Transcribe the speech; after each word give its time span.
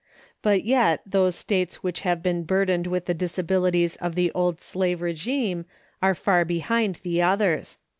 But 0.41 0.63
yet 0.63 1.01
those 1.05 1.35
States 1.35 1.83
which 1.83 1.99
have 1.99 2.23
been 2.23 2.41
burdened 2.41 2.87
with 2.87 3.05
the 3.05 3.13
disabilities 3.13 3.97
of 3.97 4.15
the 4.15 4.31
old 4.31 4.59
slave 4.59 4.97
régime 4.99 5.65
are 6.01 6.15
far 6.15 6.43
behind 6.43 6.95
the 7.03 7.21
others. 7.21 7.77